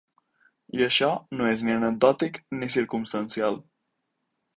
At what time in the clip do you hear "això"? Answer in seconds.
0.85-1.09